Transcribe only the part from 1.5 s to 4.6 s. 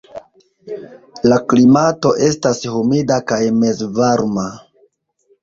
klimato estas humida kaj mezvarma.